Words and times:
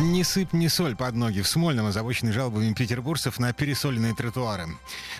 Не 0.00 0.24
сыпь, 0.24 0.54
не 0.54 0.70
соль 0.70 0.96
под 0.96 1.14
ноги 1.14 1.42
в 1.42 1.46
Смольном, 1.46 1.86
озабоченный 1.86 2.32
жалобами 2.32 2.72
петербуржцев 2.72 3.38
на 3.38 3.52
пересоленные 3.52 4.14
тротуары. 4.14 4.66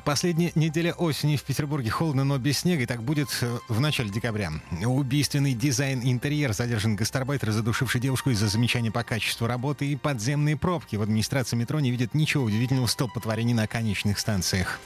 Последняя 0.06 0.52
неделя 0.54 0.94
осени 0.94 1.36
в 1.36 1.42
Петербурге 1.42 1.90
холодно, 1.90 2.24
но 2.24 2.38
без 2.38 2.60
снега, 2.60 2.84
и 2.84 2.86
так 2.86 3.02
будет 3.02 3.28
э, 3.42 3.58
в 3.68 3.78
начале 3.78 4.08
декабря. 4.08 4.52
Убийственный 4.82 5.52
дизайн-интерьер 5.52 6.54
задержан 6.54 6.96
гастарбайтер, 6.96 7.50
задушивший 7.50 8.00
девушку 8.00 8.30
из-за 8.30 8.48
замечания 8.48 8.90
по 8.90 9.04
качеству 9.04 9.46
работы 9.46 9.86
и 9.86 9.96
подземные 9.96 10.56
пробки. 10.56 10.96
В 10.96 11.02
администрации 11.02 11.56
метро 11.56 11.78
не 11.78 11.90
видят 11.90 12.14
ничего 12.14 12.44
удивительного 12.44 12.86
в 12.86 12.90
столпотворении 12.90 13.52
на 13.52 13.66
конечных 13.66 14.18
станциях. 14.18 14.80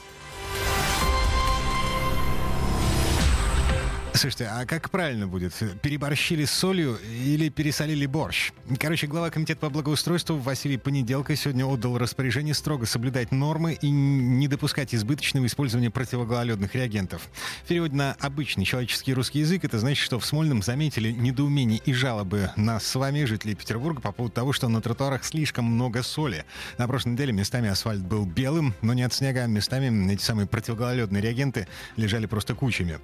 Слушайте, 4.15 4.45
а 4.45 4.65
как 4.65 4.91
правильно 4.91 5.27
будет? 5.27 5.53
Переборщили 5.81 6.45
с 6.45 6.51
солью 6.51 6.97
или 7.11 7.49
пересолили 7.49 8.05
борщ? 8.05 8.53
Короче, 8.79 9.07
глава 9.07 9.29
комитета 9.29 9.59
по 9.59 9.69
благоустройству 9.69 10.37
Василий 10.37 10.77
Понеделко 10.77 11.35
сегодня 11.35 11.65
отдал 11.65 11.97
распоряжение 11.97 12.53
строго 12.53 12.85
соблюдать 12.85 13.33
нормы 13.33 13.73
и 13.73 13.89
не 13.89 14.47
допускать 14.47 14.95
избыточного 14.95 15.47
использования 15.47 15.89
противогололедных 15.89 16.73
реагентов. 16.75 17.27
В 17.65 17.67
переводе 17.67 17.95
на 17.95 18.13
обычный 18.13 18.63
человеческий 18.63 19.13
русский 19.13 19.39
язык 19.39 19.65
это 19.65 19.79
значит, 19.79 20.01
что 20.01 20.17
в 20.17 20.25
Смольном 20.25 20.61
заметили 20.61 21.11
недоумение 21.11 21.81
и 21.83 21.91
жалобы 21.91 22.51
нас 22.55 22.87
с 22.87 22.95
вами, 22.95 23.25
жителей 23.25 23.55
Петербурга, 23.55 23.99
по 23.99 24.13
поводу 24.13 24.33
того, 24.33 24.53
что 24.53 24.69
на 24.69 24.81
тротуарах 24.81 25.25
слишком 25.25 25.65
много 25.65 26.03
соли. 26.03 26.45
На 26.77 26.87
прошлой 26.87 27.13
неделе 27.13 27.33
местами 27.33 27.67
асфальт 27.67 28.01
был 28.01 28.25
белым, 28.25 28.75
но 28.81 28.93
не 28.93 29.03
от 29.03 29.13
снега, 29.13 29.43
а 29.43 29.47
местами 29.47 30.13
эти 30.13 30.21
самые 30.21 30.47
противогололедные 30.47 31.21
реагенты 31.21 31.67
лежали 31.97 32.27
просто 32.27 32.55
кучами. 32.55 32.99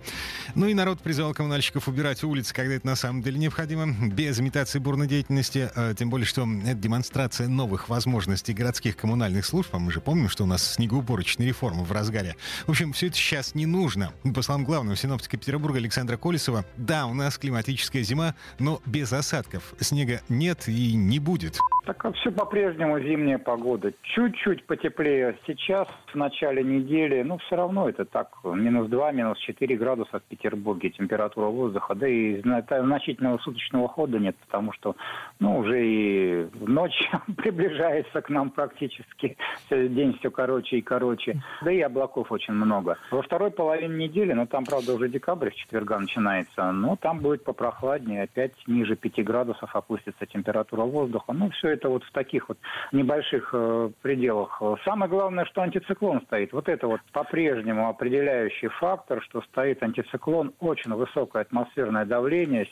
Ну 0.55 0.67
и 0.67 0.73
народ 0.73 1.00
призывал 1.01 1.33
коммунальщиков 1.33 1.87
убирать 1.87 2.23
улицы, 2.23 2.53
когда 2.53 2.75
это 2.75 2.85
на 2.85 2.95
самом 2.95 3.21
деле 3.21 3.39
необходимо, 3.39 3.87
без 4.11 4.39
имитации 4.39 4.79
бурной 4.79 5.07
деятельности, 5.07 5.69
э, 5.75 5.93
тем 5.97 6.09
более, 6.09 6.25
что 6.25 6.47
это 6.65 6.75
демонстрация 6.75 7.47
новых 7.47 7.89
возможностей 7.89 8.53
городских 8.53 8.95
коммунальных 8.97 9.45
служб, 9.45 9.73
а 9.73 9.79
мы 9.79 9.91
же 9.91 10.01
помним, 10.01 10.29
что 10.29 10.43
у 10.43 10.47
нас 10.47 10.75
снегоуборочная 10.75 11.47
реформа 11.47 11.83
в 11.83 11.91
разгаре. 11.91 12.35
В 12.65 12.69
общем, 12.69 12.93
все 12.93 13.07
это 13.07 13.15
сейчас 13.15 13.55
не 13.55 13.65
нужно. 13.65 14.11
По 14.35 14.41
словам 14.41 14.63
главного 14.63 14.95
синоптика 14.95 15.37
Петербурга 15.37 15.77
Александра 15.77 16.17
Колесова, 16.17 16.65
да, 16.77 17.05
у 17.05 17.13
нас 17.13 17.37
климатическая 17.37 18.03
зима, 18.03 18.35
но 18.59 18.81
без 18.85 19.11
осадков. 19.13 19.73
Снега 19.79 20.21
нет 20.29 20.67
и 20.67 20.93
не 20.93 21.19
будет. 21.19 21.59
Так 21.85 22.05
а 22.05 22.11
все 22.13 22.31
по-прежнему 22.31 22.99
зимняя 22.99 23.39
погода. 23.39 23.91
Чуть-чуть 24.03 24.65
потеплее 24.67 25.37
сейчас, 25.47 25.87
в 26.13 26.15
начале 26.15 26.63
недели, 26.63 27.23
но 27.23 27.39
все 27.39 27.55
равно 27.55 27.89
это 27.89 28.05
так, 28.05 28.29
минус 28.43 28.87
2, 28.87 29.11
минус 29.11 29.39
4 29.39 29.75
градуса 29.77 30.19
в 30.19 30.23
Петербурге 30.23 30.90
температура 30.91 31.47
воздуха, 31.47 31.95
да 31.95 32.07
и 32.07 32.41
значительного 32.41 33.37
суточного 33.39 33.87
хода 33.87 34.19
нет, 34.19 34.35
потому 34.45 34.73
что, 34.73 34.95
ну, 35.39 35.57
уже 35.57 35.85
и 35.85 36.47
ночь 36.71 37.09
приближается 37.37 38.21
к 38.21 38.29
нам 38.29 38.49
практически, 38.49 39.37
день 39.69 40.17
все 40.19 40.31
короче 40.31 40.77
и 40.77 40.81
короче, 40.81 41.41
да 41.61 41.71
и 41.71 41.81
облаков 41.81 42.31
очень 42.31 42.53
много. 42.53 42.97
Во 43.11 43.21
второй 43.21 43.51
половине 43.51 44.07
недели, 44.07 44.33
ну, 44.33 44.47
там, 44.47 44.65
правда, 44.65 44.93
уже 44.93 45.09
декабрь 45.09 45.51
четверга 45.51 45.99
начинается, 45.99 46.71
но 46.71 46.95
там 46.95 47.19
будет 47.19 47.43
попрохладнее, 47.43 48.23
опять 48.23 48.53
ниже 48.67 48.95
5 48.95 49.23
градусов 49.23 49.75
опустится 49.75 50.25
температура 50.25 50.83
воздуха, 50.83 51.33
ну, 51.33 51.49
все 51.51 51.69
это 51.69 51.89
вот 51.89 52.03
в 52.03 52.11
таких 52.11 52.49
вот 52.49 52.57
небольших 52.91 53.49
э, 53.53 53.89
пределах. 54.01 54.61
Самое 54.85 55.09
главное, 55.09 55.45
что 55.45 55.61
антициклон 55.61 56.21
стоит. 56.21 56.53
Вот 56.53 56.69
это 56.69 56.87
вот 56.87 57.01
по-прежнему 57.11 57.89
определяющий 57.89 58.67
фактор, 58.67 59.21
что 59.23 59.41
стоит 59.41 59.83
антициклон, 59.83 60.53
очень 60.59 60.93
высокое 60.93 61.43
атмосферное 61.43 62.05
давление, 62.05 62.65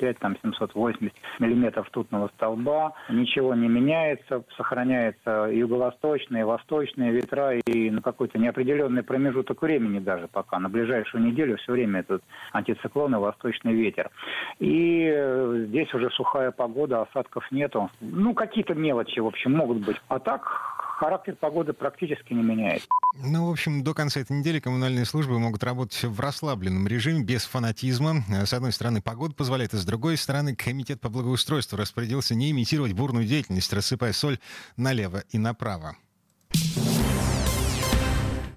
775, 0.00 0.18
там 0.18 0.36
780 0.42 1.12
миллиметров 1.38 1.88
тутного 1.90 2.28
столба. 2.36 2.92
Ничего 3.08 3.54
не 3.54 3.68
меняется, 3.68 4.42
сохраняется 4.56 5.48
юго-восточные, 5.52 6.44
восточные 6.44 7.12
ветра 7.12 7.56
и 7.58 7.90
на 7.90 8.00
какой-то 8.00 8.38
неопределенный 8.38 9.02
промежуток 9.02 9.62
времени 9.62 9.98
даже 9.98 10.28
пока. 10.28 10.58
На 10.58 10.68
ближайшую 10.68 11.24
неделю 11.24 11.56
все 11.58 11.72
время 11.72 12.00
этот 12.00 12.22
антициклон 12.52 13.14
и 13.14 13.18
восточный 13.18 13.74
ветер. 13.74 14.10
И 14.58 15.10
э, 15.12 15.64
здесь 15.68 15.92
уже 15.94 16.10
сухая 16.10 16.50
погода, 16.50 17.02
осадков 17.02 17.50
нету 17.50 17.90
ну, 18.00 18.34
какие-то 18.34 18.74
мелочи, 18.74 19.20
в 19.20 19.26
общем, 19.26 19.52
могут 19.52 19.84
быть. 19.84 19.96
А 20.08 20.18
так 20.18 20.79
характер 21.00 21.34
погоды 21.40 21.72
практически 21.72 22.34
не 22.34 22.42
меняется. 22.42 22.86
Ну, 23.24 23.48
в 23.48 23.50
общем, 23.50 23.82
до 23.82 23.94
конца 23.94 24.20
этой 24.20 24.38
недели 24.38 24.60
коммунальные 24.60 25.06
службы 25.06 25.38
могут 25.38 25.64
работать 25.64 26.04
в 26.04 26.20
расслабленном 26.20 26.86
режиме, 26.86 27.24
без 27.24 27.44
фанатизма. 27.44 28.22
С 28.28 28.52
одной 28.52 28.72
стороны, 28.72 29.00
погода 29.00 29.34
позволяет, 29.34 29.72
а 29.72 29.78
с 29.78 29.84
другой 29.86 30.18
стороны, 30.18 30.54
комитет 30.54 31.00
по 31.00 31.08
благоустройству 31.08 31.78
распорядился 31.78 32.34
не 32.34 32.50
имитировать 32.50 32.92
бурную 32.92 33.24
деятельность, 33.24 33.72
рассыпая 33.72 34.12
соль 34.12 34.38
налево 34.76 35.24
и 35.30 35.38
направо. 35.38 35.96